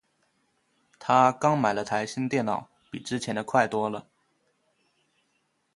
[0.97, 4.07] 她刚买了台新电脑，比之前的快多了。